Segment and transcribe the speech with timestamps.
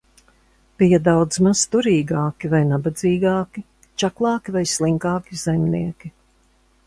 [0.83, 3.63] Bija daudzmaz turīgāki vai nabadzīgāki,
[4.05, 6.13] čaklāki vai slinkāki zemnieki.